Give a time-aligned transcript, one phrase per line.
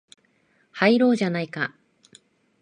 [0.71, 1.75] 入ろうじゃないか